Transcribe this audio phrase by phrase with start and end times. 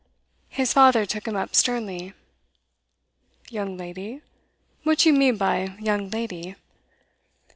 [0.49, 2.13] His father took him up sternly.
[3.51, 4.23] 'Young lady?
[4.81, 6.55] What do you mean by "young lady"?